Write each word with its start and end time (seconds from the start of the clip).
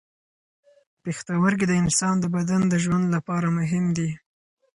پښتورګي 1.03 1.65
د 1.69 1.73
انسان 1.83 2.15
د 2.19 2.25
بدن 2.35 2.61
د 2.69 2.73
ژوند 2.83 3.05
لپاره 3.15 3.47
مهم 3.57 3.85
دي. 3.97 4.09